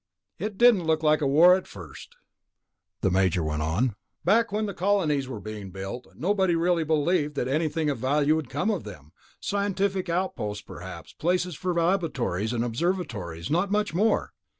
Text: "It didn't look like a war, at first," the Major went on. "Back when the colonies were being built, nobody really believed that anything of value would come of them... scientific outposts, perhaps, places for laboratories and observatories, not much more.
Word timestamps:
"It 0.39 0.57
didn't 0.57 0.85
look 0.85 1.03
like 1.03 1.21
a 1.21 1.27
war, 1.27 1.55
at 1.55 1.67
first," 1.67 2.15
the 3.01 3.11
Major 3.11 3.43
went 3.43 3.61
on. 3.61 3.93
"Back 4.25 4.51
when 4.51 4.65
the 4.65 4.73
colonies 4.73 5.27
were 5.27 5.39
being 5.39 5.69
built, 5.69 6.07
nobody 6.15 6.55
really 6.55 6.83
believed 6.83 7.35
that 7.35 7.47
anything 7.47 7.87
of 7.87 7.99
value 7.99 8.35
would 8.35 8.49
come 8.49 8.71
of 8.71 8.83
them... 8.83 9.11
scientific 9.39 10.09
outposts, 10.09 10.63
perhaps, 10.63 11.13
places 11.13 11.53
for 11.53 11.75
laboratories 11.75 12.51
and 12.51 12.63
observatories, 12.63 13.51
not 13.51 13.69
much 13.69 13.93
more. 13.93 14.33